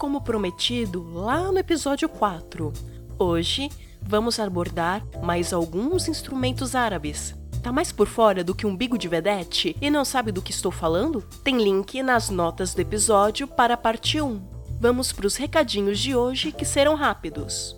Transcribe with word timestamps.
Como 0.00 0.22
prometido 0.22 1.06
lá 1.12 1.52
no 1.52 1.58
episódio 1.58 2.08
4, 2.08 2.72
hoje 3.18 3.68
vamos 4.00 4.40
abordar 4.40 5.04
mais 5.22 5.52
alguns 5.52 6.08
instrumentos 6.08 6.74
árabes. 6.74 7.34
Tá 7.62 7.70
mais 7.70 7.92
por 7.92 8.06
fora 8.06 8.42
do 8.42 8.54
que 8.54 8.66
um 8.66 8.74
bigo 8.74 8.96
de 8.96 9.06
vedete 9.08 9.76
e 9.78 9.90
não 9.90 10.02
sabe 10.02 10.32
do 10.32 10.40
que 10.40 10.52
estou 10.52 10.72
falando? 10.72 11.20
Tem 11.44 11.62
link 11.62 12.02
nas 12.02 12.30
notas 12.30 12.72
do 12.72 12.80
episódio 12.80 13.46
para 13.46 13.74
a 13.74 13.76
parte 13.76 14.18
1. 14.22 14.40
Vamos 14.80 15.12
para 15.12 15.26
os 15.26 15.36
recadinhos 15.36 15.98
de 15.98 16.16
hoje 16.16 16.50
que 16.50 16.64
serão 16.64 16.94
rápidos. 16.94 17.76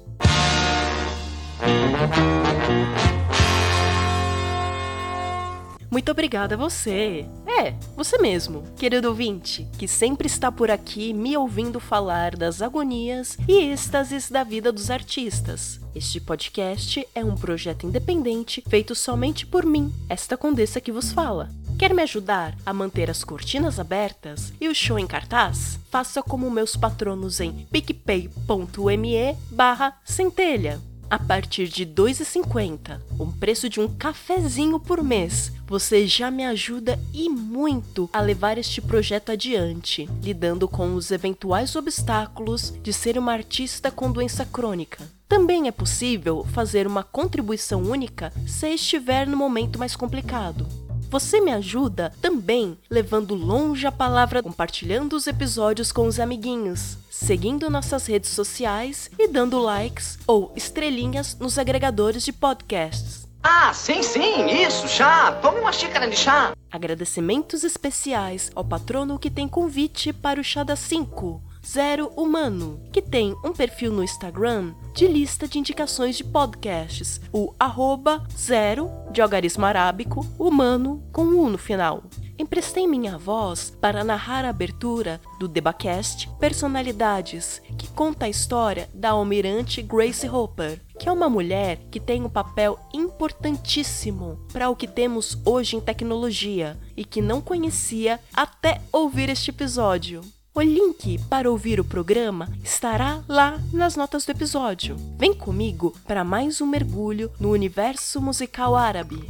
Muito 5.91 6.11
obrigada 6.13 6.55
a 6.55 6.59
você. 6.59 7.27
É, 7.63 7.75
você 7.97 8.19
mesmo, 8.19 8.65
querido 8.77 9.07
ouvinte, 9.07 9.69
que 9.79 9.87
sempre 9.87 10.27
está 10.27 10.51
por 10.51 10.69
aqui 10.69 11.13
me 11.13 11.37
ouvindo 11.37 11.79
falar 11.79 12.35
das 12.35 12.61
agonias 12.61 13.39
e 13.47 13.71
êxtases 13.71 14.29
da 14.29 14.43
vida 14.43 14.73
dos 14.73 14.91
artistas. 14.91 15.81
Este 15.95 16.21
podcast 16.21 17.07
é 17.15 17.25
um 17.25 17.37
projeto 17.37 17.87
independente 17.87 18.65
feito 18.69 18.97
somente 18.97 19.47
por 19.47 19.65
mim, 19.65 19.95
esta 20.09 20.37
condessa 20.37 20.81
que 20.81 20.91
vos 20.91 21.13
fala. 21.13 21.51
Quer 21.79 21.95
me 21.95 22.03
ajudar 22.03 22.57
a 22.67 22.73
manter 22.73 23.09
as 23.09 23.23
cortinas 23.23 23.79
abertas 23.79 24.53
e 24.61 24.69
o 24.69 24.75
show 24.75 24.99
em 24.99 25.07
cartaz? 25.07 25.79
Faça 25.89 26.21
como 26.21 26.51
meus 26.51 26.75
patronos 26.75 27.39
em 27.39 27.65
picpay.me 27.71 29.37
barra 29.53 30.01
centelha 30.05 30.81
a 31.13 31.19
partir 31.19 31.69
de 31.69 31.85
R$ 31.85 31.91
2,50, 31.91 32.99
um 33.21 33.31
preço 33.31 33.69
de 33.69 33.79
um 33.79 33.87
cafezinho 33.87 34.81
por 34.81 35.05
mês, 35.05 35.53
você 35.67 36.07
já 36.07 36.31
me 36.31 36.43
ajuda 36.43 36.99
e 37.13 37.29
muito 37.29 38.09
a 38.15 38.23
levar 38.23 38.57
este 38.57 38.81
projeto 38.81 39.31
adiante, 39.31 40.09
lidando 40.23 40.67
com 40.67 40.95
os 40.95 41.11
eventuais 41.11 41.77
obstáculos 41.77 42.73
de 42.83 42.95
ser 42.95 43.19
uma 43.19 43.35
artista 43.35 43.91
com 43.91 44.11
doença 44.11 44.47
crônica. 44.47 45.07
Também 45.29 45.69
é 45.69 45.71
possível 45.71 46.47
fazer 46.51 46.87
uma 46.87 47.03
contribuição 47.03 47.83
única 47.83 48.33
se 48.47 48.73
estiver 48.73 49.27
no 49.27 49.37
momento 49.37 49.79
mais 49.79 49.95
complicado. 49.95 50.67
Você 51.11 51.43
me 51.43 51.53
ajuda 51.53 52.11
também 52.23 52.79
levando 52.89 53.35
longe 53.35 53.87
a 53.87 53.93
palavra, 53.93 54.43
compartilhando 54.43 55.15
os 55.15 55.27
episódios 55.27 55.93
com 55.93 56.07
os 56.07 56.19
amiguinhos, 56.19 56.97
seguindo 57.23 57.71
nossas 57.71 58.07
redes 58.07 58.31
sociais 58.31 59.09
e 59.17 59.29
dando 59.29 59.61
likes 59.61 60.19
ou 60.27 60.53
estrelinhas 60.57 61.37
nos 61.39 61.57
agregadores 61.57 62.25
de 62.25 62.33
podcasts. 62.33 63.29
Ah, 63.41 63.73
sim, 63.73 64.03
sim, 64.03 64.47
isso, 64.51 64.89
chá. 64.89 65.33
Tome 65.41 65.61
uma 65.61 65.73
xícara 65.73 66.09
de 66.09 66.17
chá. 66.17 66.53
Agradecimentos 66.71 67.63
especiais 67.63 68.51
ao 68.57 68.65
patrono 68.65 69.21
que 69.21 69.31
tem 69.31 69.47
convite 69.47 70.13
para 70.13 70.41
o 70.41 70.45
chá 70.45 70.65
das 70.65 70.81
5 70.81 71.41
Zero 71.65 72.09
Humano, 72.17 72.81
que 72.93 73.01
tem 73.01 73.37
um 73.45 73.53
perfil 73.53 73.93
no 73.93 74.03
Instagram 74.03 74.75
de 74.93 75.07
lista 75.07 75.47
de 75.47 75.61
indicações 75.61 76.17
de 76.17 76.25
podcasts, 76.25 77.21
o 77.33 77.55
arroba 77.59 78.27
zero, 78.37 78.91
de 79.13 79.23
algarismo 79.23 79.65
arábico, 79.65 80.27
humano 80.37 81.01
com 81.13 81.23
U 81.23 81.49
no 81.49 81.59
final. 81.59 82.03
Emprestei 82.39 82.87
minha 82.87 83.19
voz 83.19 83.77
para 83.81 84.03
narrar 84.03 84.45
a 84.45 84.49
abertura 84.49 85.21
do 85.39 85.47
Debacast 85.47 86.29
Personalidades, 86.41 87.61
que 87.79 87.89
conta 87.89 88.27
a 88.27 88.29
história 88.29 88.89
da 88.95 89.11
almirante 89.11 89.83
Grace 89.83 90.29
Hopper, 90.29 90.81
que 90.99 91.09
é 91.09 91.13
uma 91.13 91.29
mulher 91.29 91.79
que 91.91 92.01
tem 92.01 92.23
um 92.23 92.29
papel 92.29 92.79
importantíssimo 92.93 94.39
para 94.53 94.71
o 94.71 94.77
que 94.77 94.89
temos 94.89 95.39
hoje 95.45 95.77
em 95.77 95.81
tecnologia 95.81 96.79
e 96.97 97.05
que 97.05 97.21
não 97.21 97.41
conhecia 97.41 98.19
até 98.33 98.81
ouvir 98.91 99.29
este 99.29 99.51
episódio. 99.51 100.23
O 100.55 100.61
link 100.61 101.19
para 101.31 101.51
ouvir 101.51 101.81
o 101.81 101.85
programa 101.85 102.47
estará 102.63 103.23
lá 103.27 103.59
nas 103.73 103.97
notas 103.97 104.27
do 104.27 104.33
episódio. 104.33 104.97
Vem 105.17 105.33
comigo 105.33 105.95
para 106.07 106.25
mais 106.25 106.61
um 106.61 106.67
mergulho 106.67 107.31
no 107.41 107.51
universo 107.51 108.21
musical 108.21 108.77
árabe. 108.77 109.27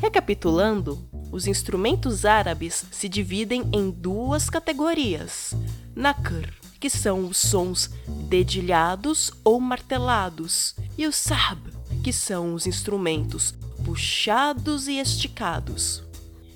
Recapitulando, 0.00 1.07
os 1.30 1.46
instrumentos 1.46 2.24
árabes 2.24 2.84
se 2.90 3.08
dividem 3.08 3.68
em 3.72 3.90
duas 3.90 4.48
categorias: 4.48 5.54
nakr, 5.94 6.52
que 6.80 6.88
são 6.88 7.26
os 7.26 7.36
sons 7.36 7.90
dedilhados 8.28 9.32
ou 9.44 9.60
martelados, 9.60 10.74
e 10.96 11.06
o 11.06 11.12
sab, 11.12 11.60
que 12.02 12.12
são 12.12 12.54
os 12.54 12.66
instrumentos 12.66 13.54
puxados 13.84 14.88
e 14.88 14.98
esticados. 14.98 16.02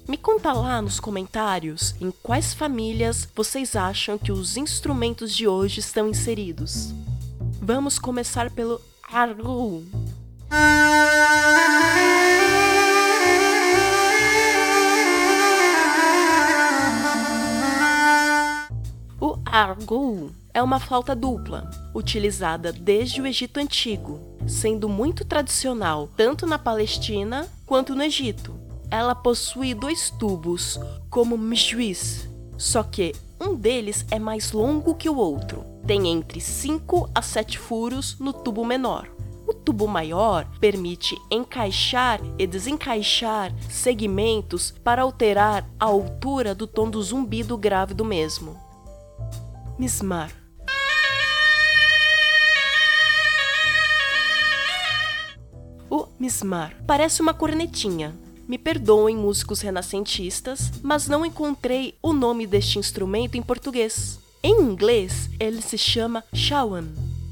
Me 0.09 0.17
conta 0.17 0.53
lá 0.53 0.83
nos 0.83 0.99
comentários 0.99 1.95
em 2.01 2.11
quais 2.23 2.53
famílias 2.53 3.29
vocês 3.35 3.77
acham 3.77 4.19
que 4.19 4.33
os 4.33 4.57
instrumentos 4.57 5.35
de 5.35 5.47
hoje 5.47 5.81
estão 5.81 6.09
inseridos. 6.09 6.93
Vamos 7.61 7.99
começar 7.99 8.51
pelo 8.51 8.81
argu. 9.11 9.85
O 19.53 19.55
argu 19.55 20.31
é 20.55 20.63
uma 20.63 20.81
flauta 20.81 21.15
dupla, 21.15 21.71
utilizada 21.95 22.73
desde 22.73 23.21
o 23.21 23.27
Egito 23.27 23.59
Antigo, 23.59 24.19
sendo 24.47 24.89
muito 24.89 25.27
tradicional 25.27 26.09
tanto 26.17 26.47
na 26.47 26.59
Palestina 26.59 27.47
quanto 27.67 27.95
no 27.95 28.03
Egito 28.03 28.63
ela 28.91 29.15
possui 29.15 29.75
dois 29.75 30.09
tubos, 30.09 30.81
como 31.11 31.37
mjuiz, 31.37 32.29
só 32.57 32.83
que 32.83 33.15
um 33.39 33.55
deles 33.55 34.07
é 34.11 34.19
mais 34.19 34.53
longo 34.53 34.95
que 34.95 35.09
o 35.09 35.17
outro. 35.17 35.65
Tem 35.87 36.09
entre 36.09 36.41
5 36.41 37.11
a 37.15 37.21
7 37.21 37.59
furos 37.59 38.19
no 38.19 38.33
tubo 38.33 38.65
menor. 38.65 39.09
O 39.47 39.53
tubo 39.53 39.87
maior 39.87 40.47
permite 40.61 41.15
encaixar 41.31 42.21
e 42.39 42.47
desencaixar 42.47 43.53
segmentos 43.69 44.71
para 44.71 45.03
alterar 45.03 45.69
a 45.81 45.87
altura 45.87 46.55
do 46.55 46.67
tom 46.67 46.89
do 46.89 47.03
zumbido 47.03 47.57
grave 47.57 47.95
do 47.95 48.05
mesmo. 48.05 48.62
Mismar 49.83 50.31
O 55.91 56.07
mismar 56.21 56.77
parece 56.87 57.21
uma 57.21 57.35
cornetinha, 57.35 58.15
me 58.47 58.59
perdoem, 58.59 59.17
músicos 59.17 59.61
renascentistas, 59.61 60.71
mas 60.85 61.09
não 61.09 61.27
encontrei 61.27 61.99
o 62.01 62.13
nome 62.13 62.47
deste 62.47 62.79
instrumento 62.79 63.37
em 63.37 63.43
português. 63.43 64.21
Em 64.41 64.61
inglês, 64.61 65.29
ele 65.41 65.61
se 65.61 65.77
chama 65.77 66.23
shawan. 66.33 66.87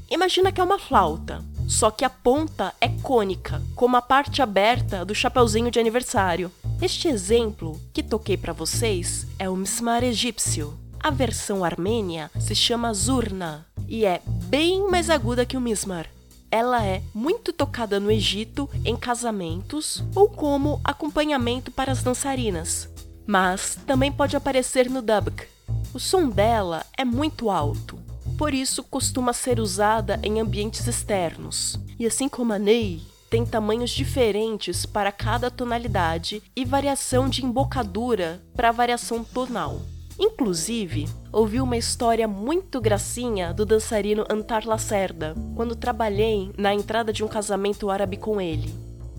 Imagina 0.09 0.51
que 0.51 0.59
é 0.59 0.63
uma 0.65 0.77
flauta, 0.77 1.41
só 1.69 1.89
que 1.89 2.03
a 2.03 2.09
ponta 2.09 2.73
é 2.81 2.89
cônica, 2.89 3.61
como 3.77 3.95
a 3.95 4.01
parte 4.01 4.41
aberta 4.41 5.05
do 5.05 5.15
chapeuzinho 5.15 5.71
de 5.71 5.79
aniversário. 5.79 6.51
Este 6.81 7.07
exemplo 7.07 7.79
que 7.93 8.03
toquei 8.03 8.35
para 8.35 8.51
vocês 8.51 9.25
é 9.39 9.49
o 9.49 9.55
mismar 9.55 10.03
egípcio. 10.03 10.80
A 11.03 11.09
versão 11.09 11.63
armênia 11.63 12.29
se 12.39 12.55
chama 12.55 12.93
zurna 12.93 13.65
e 13.87 14.05
é 14.05 14.21
bem 14.25 14.89
mais 14.89 15.09
aguda 15.09 15.45
que 15.45 15.57
o 15.57 15.61
mismar 15.61 16.07
ela 16.51 16.85
é 16.85 17.01
muito 17.13 17.53
tocada 17.53 17.97
no 17.97 18.11
Egito 18.11 18.69
em 18.83 18.95
casamentos 18.97 20.03
ou 20.13 20.29
como 20.29 20.81
acompanhamento 20.83 21.71
para 21.71 21.93
as 21.93 22.03
dançarinas, 22.03 22.89
mas 23.25 23.79
também 23.87 24.11
pode 24.11 24.35
aparecer 24.35 24.89
no 24.89 25.01
dubk. 25.01 25.47
O 25.93 25.99
som 25.99 26.27
dela 26.27 26.85
é 26.97 27.05
muito 27.05 27.49
alto, 27.49 27.97
por 28.37 28.53
isso 28.53 28.83
costuma 28.83 29.31
ser 29.31 29.61
usada 29.61 30.19
em 30.21 30.41
ambientes 30.41 30.85
externos. 30.87 31.79
E 31.97 32.05
assim 32.05 32.27
como 32.27 32.51
a 32.51 32.59
Ney, 32.59 33.01
tem 33.29 33.45
tamanhos 33.45 33.91
diferentes 33.91 34.85
para 34.85 35.11
cada 35.11 35.49
tonalidade 35.49 36.43
e 36.53 36.65
variação 36.65 37.29
de 37.29 37.45
embocadura 37.45 38.43
para 38.53 38.73
variação 38.73 39.23
tonal. 39.23 39.81
Inclusive, 40.23 41.09
ouvi 41.33 41.59
uma 41.59 41.75
história 41.75 42.27
muito 42.27 42.79
gracinha 42.79 43.51
do 43.51 43.65
dançarino 43.65 44.23
Antar 44.29 44.67
Lacerda, 44.67 45.33
quando 45.55 45.75
trabalhei 45.75 46.51
na 46.55 46.71
entrada 46.71 47.11
de 47.11 47.23
um 47.23 47.27
casamento 47.27 47.89
árabe 47.89 48.17
com 48.17 48.39
ele. 48.39 48.71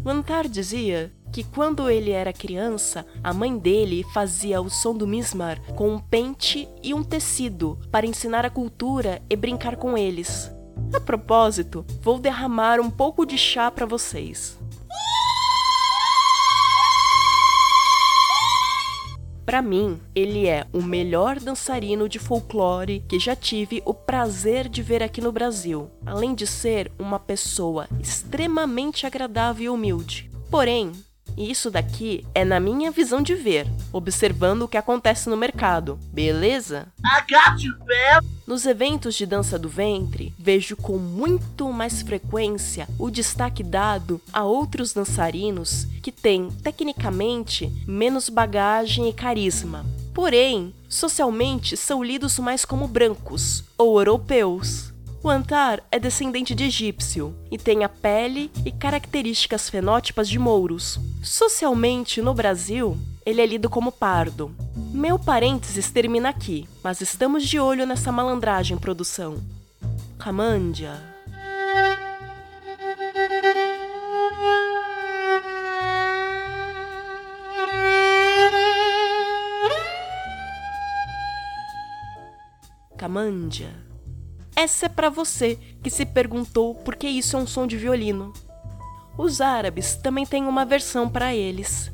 O 0.04 0.08
Antar 0.08 0.46
dizia 0.46 1.12
que 1.32 1.42
quando 1.42 1.90
ele 1.90 2.12
era 2.12 2.32
criança, 2.32 3.04
a 3.20 3.34
mãe 3.34 3.58
dele 3.58 4.04
fazia 4.14 4.60
o 4.60 4.70
som 4.70 4.94
do 4.94 5.04
mismar 5.04 5.60
com 5.74 5.92
um 5.92 5.98
pente 5.98 6.68
e 6.84 6.94
um 6.94 7.02
tecido 7.02 7.80
para 7.90 8.06
ensinar 8.06 8.46
a 8.46 8.50
cultura 8.50 9.20
e 9.28 9.34
brincar 9.34 9.74
com 9.74 9.98
eles. 9.98 10.52
A 10.94 11.00
propósito, 11.00 11.84
vou 12.00 12.20
derramar 12.20 12.78
um 12.78 12.90
pouco 12.90 13.26
de 13.26 13.36
chá 13.36 13.72
para 13.72 13.86
vocês. 13.86 14.61
Para 19.44 19.60
mim, 19.60 20.00
ele 20.14 20.46
é 20.46 20.66
o 20.72 20.80
melhor 20.80 21.40
dançarino 21.40 22.08
de 22.08 22.18
folclore 22.18 23.04
que 23.08 23.18
já 23.18 23.34
tive 23.34 23.82
o 23.84 23.92
prazer 23.92 24.68
de 24.68 24.82
ver 24.82 25.02
aqui 25.02 25.20
no 25.20 25.32
Brasil, 25.32 25.90
além 26.06 26.34
de 26.34 26.46
ser 26.46 26.90
uma 26.98 27.18
pessoa 27.18 27.88
extremamente 28.00 29.06
agradável 29.06 29.64
e 29.64 29.68
humilde. 29.68 30.30
Porém, 30.50 30.92
isso 31.36 31.70
daqui 31.70 32.26
é 32.34 32.44
na 32.44 32.60
minha 32.60 32.90
visão 32.90 33.22
de 33.22 33.34
ver, 33.34 33.66
observando 33.92 34.62
o 34.62 34.68
que 34.68 34.76
acontece 34.76 35.28
no 35.28 35.36
mercado, 35.36 35.98
beleza? 36.12 36.88
I 37.04 37.20
got 37.22 37.62
you, 37.62 37.74
Nos 38.46 38.66
eventos 38.66 39.14
de 39.14 39.26
dança 39.26 39.58
do 39.58 39.68
ventre, 39.68 40.34
vejo 40.38 40.76
com 40.76 40.98
muito 40.98 41.72
mais 41.72 42.02
frequência 42.02 42.88
o 42.98 43.10
destaque 43.10 43.62
dado 43.62 44.20
a 44.32 44.44
outros 44.44 44.92
dançarinos 44.92 45.86
que 46.02 46.12
têm, 46.12 46.50
tecnicamente, 46.62 47.72
menos 47.86 48.28
bagagem 48.28 49.08
e 49.08 49.12
carisma. 49.12 49.84
Porém, 50.14 50.74
socialmente 50.88 51.76
são 51.76 52.04
lidos 52.04 52.38
mais 52.38 52.64
como 52.64 52.86
brancos 52.86 53.64
ou 53.78 53.98
europeus. 53.98 54.91
O 55.24 55.30
Antar 55.30 55.84
é 55.88 56.00
descendente 56.00 56.52
de 56.52 56.64
egípcio 56.64 57.32
e 57.48 57.56
tem 57.56 57.84
a 57.84 57.88
pele 57.88 58.50
e 58.66 58.72
características 58.72 59.70
fenótipas 59.70 60.28
de 60.28 60.36
mouros. 60.36 60.98
Socialmente, 61.22 62.20
no 62.20 62.34
Brasil, 62.34 62.98
ele 63.24 63.40
é 63.40 63.46
lido 63.46 63.70
como 63.70 63.92
pardo. 63.92 64.52
Meu 64.92 65.20
parênteses 65.20 65.92
termina 65.92 66.28
aqui, 66.28 66.68
mas 66.82 67.00
estamos 67.00 67.44
de 67.46 67.60
olho 67.60 67.86
nessa 67.86 68.10
malandragem 68.10 68.76
produção. 68.76 69.40
Camândia. 70.18 71.00
Camândia. 82.98 83.91
Essa 84.54 84.86
é 84.86 84.88
para 84.88 85.08
você 85.08 85.58
que 85.82 85.90
se 85.90 86.04
perguntou 86.04 86.74
por 86.74 86.94
que 86.94 87.08
isso 87.08 87.36
é 87.36 87.40
um 87.40 87.46
som 87.46 87.66
de 87.66 87.76
violino. 87.76 88.32
Os 89.16 89.40
árabes 89.40 89.96
também 89.96 90.26
têm 90.26 90.44
uma 90.44 90.64
versão 90.64 91.08
para 91.08 91.34
eles. 91.34 91.90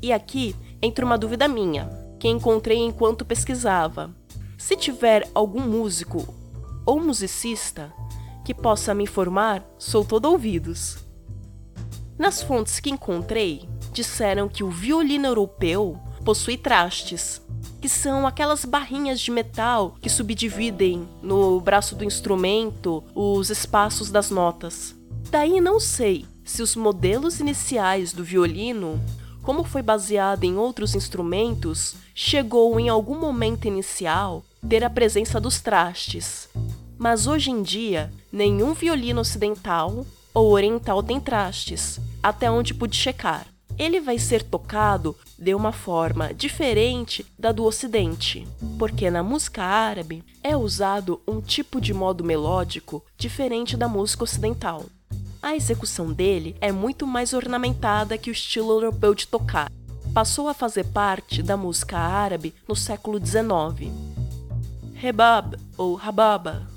E 0.00 0.12
aqui 0.12 0.54
entra 0.80 1.04
uma 1.04 1.18
dúvida 1.18 1.46
minha, 1.48 1.90
que 2.18 2.28
encontrei 2.28 2.78
enquanto 2.78 3.24
pesquisava. 3.24 4.14
Se 4.56 4.76
tiver 4.76 5.28
algum 5.34 5.60
músico 5.60 6.34
ou 6.86 7.00
musicista 7.00 7.92
que 8.44 8.54
possa 8.54 8.94
me 8.94 9.04
informar, 9.04 9.64
sou 9.78 10.04
todo 10.04 10.26
ouvidos. 10.26 10.98
Nas 12.18 12.42
fontes 12.42 12.80
que 12.80 12.90
encontrei, 12.90 13.68
disseram 13.92 14.48
que 14.48 14.62
o 14.62 14.70
violino 14.70 15.26
europeu 15.26 15.98
possui 16.24 16.56
trastes, 16.56 17.42
que 17.80 17.88
são 17.88 18.26
aquelas 18.26 18.64
barrinhas 18.64 19.20
de 19.20 19.30
metal 19.30 19.96
que 20.00 20.10
subdividem 20.10 21.08
no 21.22 21.60
braço 21.60 21.96
do 21.96 22.04
instrumento 22.04 23.02
os 23.14 23.50
espaços 23.50 24.10
das 24.10 24.30
notas. 24.30 24.94
Daí 25.30 25.60
não 25.60 25.80
sei 25.80 26.26
se 26.44 26.62
os 26.62 26.76
modelos 26.76 27.40
iniciais 27.40 28.12
do 28.12 28.22
violino, 28.22 29.00
como 29.42 29.64
foi 29.64 29.82
baseado 29.82 30.44
em 30.44 30.56
outros 30.56 30.94
instrumentos, 30.94 31.94
chegou 32.14 32.78
em 32.78 32.88
algum 32.88 33.18
momento 33.18 33.66
inicial 33.66 34.44
ter 34.68 34.84
a 34.84 34.90
presença 34.90 35.40
dos 35.40 35.60
trastes. 35.60 36.48
Mas 36.98 37.26
hoje 37.26 37.50
em 37.50 37.62
dia, 37.62 38.12
nenhum 38.30 38.74
violino 38.74 39.22
ocidental 39.22 40.04
ou 40.34 40.52
oriental 40.52 41.02
tem 41.02 41.18
trastes, 41.18 41.98
até 42.22 42.50
onde 42.50 42.74
pude 42.74 42.96
checar 42.96 43.46
ele 43.80 43.98
vai 43.98 44.18
ser 44.18 44.42
tocado 44.42 45.16
de 45.38 45.54
uma 45.54 45.72
forma 45.72 46.34
diferente 46.34 47.24
da 47.38 47.50
do 47.50 47.64
Ocidente, 47.64 48.46
porque 48.78 49.10
na 49.10 49.22
música 49.22 49.62
árabe 49.62 50.22
é 50.42 50.54
usado 50.54 51.22
um 51.26 51.40
tipo 51.40 51.80
de 51.80 51.94
modo 51.94 52.22
melódico 52.22 53.02
diferente 53.16 53.78
da 53.78 53.88
música 53.88 54.24
ocidental. 54.24 54.84
A 55.42 55.56
execução 55.56 56.12
dele 56.12 56.54
é 56.60 56.70
muito 56.70 57.06
mais 57.06 57.32
ornamentada 57.32 58.18
que 58.18 58.28
o 58.28 58.32
estilo 58.32 58.72
europeu 58.72 59.14
de 59.14 59.26
tocar. 59.26 59.72
Passou 60.12 60.46
a 60.46 60.52
fazer 60.52 60.84
parte 60.84 61.42
da 61.42 61.56
música 61.56 61.96
árabe 61.96 62.54
no 62.68 62.76
século 62.76 63.18
XIX. 63.18 63.90
Rebab 64.92 65.56
ou 65.78 65.94
rababa 65.94 66.68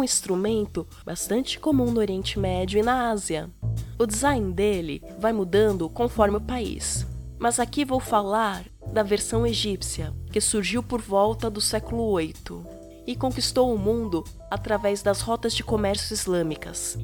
um 0.00 0.04
instrumento 0.04 0.86
bastante 1.04 1.60
comum 1.60 1.90
no 1.90 2.00
Oriente 2.00 2.38
Médio 2.38 2.78
e 2.78 2.82
na 2.82 3.10
Ásia. 3.10 3.50
O 3.98 4.06
design 4.06 4.50
dele 4.50 5.02
vai 5.18 5.30
mudando 5.30 5.90
conforme 5.90 6.38
o 6.38 6.40
país. 6.40 7.06
Mas 7.38 7.60
aqui 7.60 7.84
vou 7.84 8.00
falar 8.00 8.64
da 8.92 9.02
versão 9.02 9.46
egípcia, 9.46 10.14
que 10.32 10.40
surgiu 10.40 10.82
por 10.82 11.02
volta 11.02 11.50
do 11.50 11.60
século 11.60 12.16
VIII 12.16 12.32
e 13.06 13.14
conquistou 13.14 13.74
o 13.74 13.78
mundo 13.78 14.24
através 14.50 15.02
das 15.02 15.20
rotas 15.20 15.54
de 15.54 15.62
comércio 15.62 16.14
islâmicas. 16.14 16.98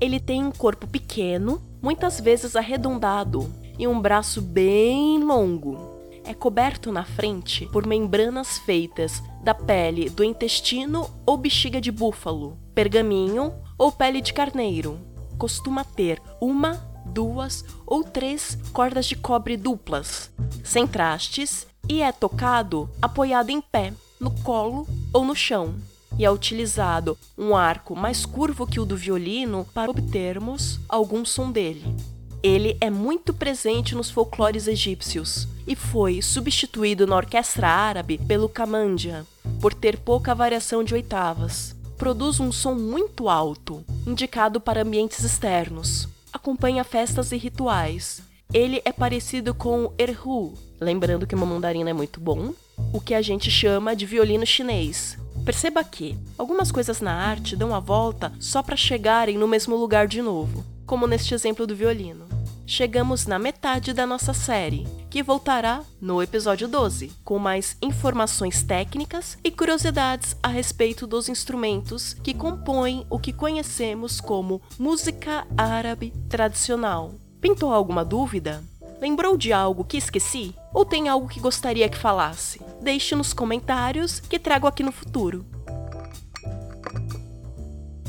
Ele 0.00 0.18
tem 0.18 0.42
um 0.42 0.50
corpo 0.50 0.86
pequeno, 0.86 1.60
muitas 1.82 2.18
vezes 2.18 2.56
arredondado, 2.56 3.52
e 3.78 3.86
um 3.86 4.00
braço 4.00 4.40
bem 4.40 5.22
longo 5.22 5.87
é 6.28 6.34
coberto 6.34 6.92
na 6.92 7.04
frente 7.04 7.64
por 7.72 7.86
membranas 7.86 8.58
feitas 8.58 9.22
da 9.42 9.54
pele 9.54 10.10
do 10.10 10.22
intestino 10.22 11.08
ou 11.24 11.38
bexiga 11.38 11.80
de 11.80 11.90
búfalo, 11.90 12.58
pergaminho 12.74 13.54
ou 13.78 13.90
pele 13.90 14.20
de 14.20 14.34
carneiro. 14.34 15.00
Costuma 15.38 15.84
ter 15.84 16.20
uma, 16.38 16.74
duas 17.06 17.64
ou 17.86 18.04
três 18.04 18.58
cordas 18.74 19.06
de 19.06 19.16
cobre 19.16 19.56
duplas, 19.56 20.30
sem 20.62 20.86
trastes, 20.86 21.66
e 21.88 22.02
é 22.02 22.12
tocado 22.12 22.90
apoiado 23.00 23.48
em 23.48 23.62
pé, 23.62 23.94
no 24.20 24.30
colo 24.42 24.86
ou 25.14 25.24
no 25.24 25.34
chão. 25.34 25.76
E 26.18 26.26
é 26.26 26.30
utilizado 26.30 27.16
um 27.38 27.56
arco 27.56 27.96
mais 27.96 28.26
curvo 28.26 28.66
que 28.66 28.78
o 28.78 28.84
do 28.84 28.96
violino 28.96 29.66
para 29.72 29.90
obtermos 29.90 30.78
algum 30.86 31.24
som 31.24 31.50
dele. 31.50 31.96
Ele 32.42 32.76
é 32.80 32.88
muito 32.88 33.34
presente 33.34 33.96
nos 33.96 34.10
folclores 34.10 34.68
egípcios 34.68 35.48
e 35.66 35.74
foi 35.74 36.22
substituído 36.22 37.06
na 37.06 37.16
orquestra 37.16 37.68
árabe 37.68 38.18
pelo 38.28 38.48
kamandia, 38.48 39.26
por 39.60 39.74
ter 39.74 39.98
pouca 39.98 40.34
variação 40.34 40.84
de 40.84 40.94
oitavas. 40.94 41.74
Produz 41.96 42.38
um 42.38 42.52
som 42.52 42.74
muito 42.74 43.28
alto, 43.28 43.84
indicado 44.06 44.60
para 44.60 44.82
ambientes 44.82 45.24
externos. 45.24 46.08
Acompanha 46.32 46.84
festas 46.84 47.32
e 47.32 47.36
rituais. 47.36 48.22
Ele 48.54 48.80
é 48.84 48.92
parecido 48.92 49.52
com 49.52 49.86
o 49.86 49.92
erhu, 49.98 50.54
lembrando 50.80 51.26
que 51.26 51.34
uma 51.34 51.44
mandarina 51.44 51.90
é 51.90 51.92
muito 51.92 52.20
bom, 52.20 52.54
o 52.92 53.00
que 53.00 53.14
a 53.14 53.20
gente 53.20 53.50
chama 53.50 53.96
de 53.96 54.06
violino 54.06 54.46
chinês. 54.46 55.18
Perceba 55.44 55.82
que 55.82 56.16
algumas 56.38 56.70
coisas 56.70 57.00
na 57.00 57.12
arte 57.12 57.56
dão 57.56 57.74
a 57.74 57.80
volta 57.80 58.32
só 58.38 58.62
para 58.62 58.76
chegarem 58.76 59.36
no 59.36 59.48
mesmo 59.48 59.74
lugar 59.76 60.06
de 60.06 60.22
novo 60.22 60.64
como 60.88 61.06
neste 61.06 61.34
exemplo 61.34 61.66
do 61.66 61.76
violino. 61.76 62.26
Chegamos 62.70 63.26
na 63.26 63.38
metade 63.38 63.94
da 63.94 64.06
nossa 64.06 64.34
série, 64.34 64.86
que 65.08 65.22
voltará 65.22 65.80
no 65.98 66.22
episódio 66.22 66.68
12, 66.68 67.10
com 67.24 67.38
mais 67.38 67.78
informações 67.80 68.62
técnicas 68.62 69.38
e 69.42 69.50
curiosidades 69.50 70.36
a 70.42 70.48
respeito 70.48 71.06
dos 71.06 71.30
instrumentos 71.30 72.12
que 72.12 72.34
compõem 72.34 73.06
o 73.08 73.18
que 73.18 73.32
conhecemos 73.32 74.20
como 74.20 74.60
música 74.78 75.46
árabe 75.56 76.12
tradicional. 76.28 77.14
Pintou 77.40 77.72
alguma 77.72 78.04
dúvida? 78.04 78.62
Lembrou 79.00 79.38
de 79.38 79.50
algo 79.50 79.82
que 79.82 79.96
esqueci? 79.96 80.54
Ou 80.74 80.84
tem 80.84 81.08
algo 81.08 81.26
que 81.26 81.40
gostaria 81.40 81.88
que 81.88 81.96
falasse? 81.96 82.60
Deixe 82.82 83.14
nos 83.14 83.32
comentários 83.32 84.20
que 84.20 84.38
trago 84.38 84.66
aqui 84.66 84.82
no 84.82 84.92
futuro. 84.92 85.42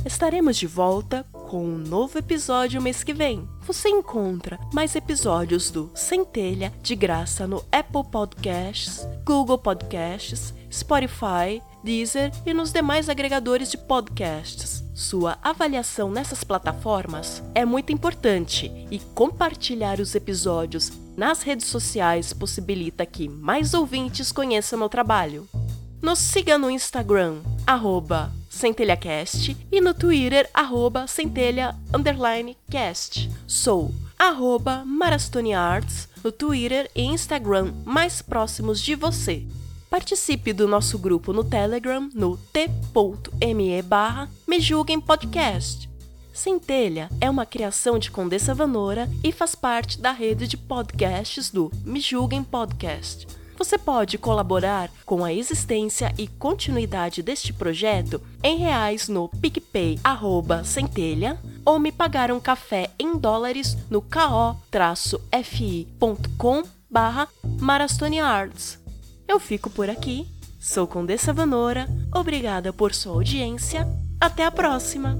Estaremos 0.10 0.58
de 0.58 0.66
volta 0.66 1.24
com 1.32 1.64
um 1.64 1.78
novo 1.78 2.18
episódio 2.18 2.82
mês 2.82 3.04
que 3.04 3.14
vem. 3.14 3.48
Você 3.62 3.90
encontra 3.90 4.60
mais 4.74 4.96
episódios 4.96 5.70
do 5.70 5.92
Centelha 5.94 6.74
de 6.82 6.96
graça 6.96 7.46
no 7.46 7.64
Apple 7.72 8.04
Podcasts, 8.12 9.08
Google 9.24 9.60
Podcasts, 9.60 10.52
Spotify, 10.74 11.62
Deezer 11.84 12.32
e 12.44 12.56
nos 12.56 12.74
demais 12.74 13.08
agregadores 13.08 13.70
de 13.70 13.78
podcasts. 13.78 14.84
Sua 14.96 15.38
avaliação 15.44 16.10
nessas 16.10 16.44
plataformas 16.44 17.44
é 17.54 17.64
muito 17.64 17.94
importante 17.94 18.72
e 18.90 18.98
compartilhar 19.14 20.00
os 20.00 20.16
episódios 20.16 20.92
nas 21.16 21.44
redes 21.44 21.68
sociais 21.68 22.34
possibilita 22.34 23.06
que 23.06 23.30
mais 23.30 23.76
ouvintes 23.76 24.32
conheçam 24.32 24.80
meu 24.80 24.90
trabalho. 24.90 25.48
Nos 26.02 26.18
siga 26.18 26.58
no 26.58 26.72
Instagram, 26.72 27.42
arroba 27.68 28.39
CentelhaCast 28.50 29.56
e 29.72 29.80
no 29.80 29.94
Twitter, 29.94 30.50
arroba 30.54 31.08
centelha, 31.08 31.76
cast. 32.70 33.30
Sou 33.48 33.94
arroba 34.18 34.84
Marastoniarts 34.86 36.10
no 36.22 36.32
Twitter 36.32 36.92
e 36.94 37.04
Instagram 37.04 37.74
mais 37.86 38.22
próximos 38.22 38.82
de 38.82 38.96
você. 38.96 39.46
Participe 39.90 40.52
do 40.52 40.68
nosso 40.68 41.00
grupo 41.00 41.32
no 41.32 41.44
Telegram 41.44 42.10
no 42.14 42.38
t.me 42.52 43.82
barra 43.82 44.30
Me 44.48 44.60
Julguem 44.60 45.00
Podcast. 45.00 45.90
Centelha 46.34 47.10
é 47.20 47.30
uma 47.30 47.46
criação 47.46 47.98
de 47.98 48.12
Condessa 48.12 48.54
Vanora 48.54 49.10
e 49.24 49.32
faz 49.32 49.56
parte 49.56 50.00
da 50.00 50.12
rede 50.12 50.48
de 50.48 50.58
podcasts 50.58 51.50
do 51.50 51.72
Me 51.84 52.00
Julguem 52.00 52.44
Podcast. 52.44 53.28
Você 53.60 53.78
pode 53.78 54.18
colaborar 54.18 54.90
com 55.06 55.24
a 55.24 55.34
existência 55.34 56.14
e 56.18 56.28
continuidade 56.28 57.22
deste 57.22 57.52
projeto 57.52 58.22
em 58.42 58.58
reais 58.58 59.10
no 59.10 59.28
PicPay 59.28 60.00
arroba 60.02 60.64
centelha 60.64 61.38
ou 61.66 61.78
me 61.78 61.92
pagar 61.92 62.32
um 62.32 62.40
café 62.40 62.90
em 62.98 63.18
dólares 63.18 63.76
no 63.90 64.02
ko-fi.com 64.02 64.64
barra 66.90 67.28
Arts. 68.24 68.80
Eu 69.28 69.42
fico 69.42 69.70
por 69.70 69.90
aqui, 69.90 70.26
sou 70.58 70.88
Condessa 70.88 71.34
Vanora, 71.34 71.86
obrigada 72.16 72.72
por 72.72 72.94
sua 72.94 73.12
audiência, 73.12 73.86
até 74.22 74.46
a 74.46 74.52
próxima! 74.52 75.18